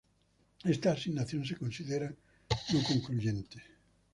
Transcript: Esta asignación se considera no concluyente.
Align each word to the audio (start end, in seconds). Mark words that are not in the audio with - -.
Esta 0.63 0.93
asignación 0.93 1.45
se 1.45 1.55
considera 1.57 2.09
no 2.73 2.81
concluyente. 2.81 3.61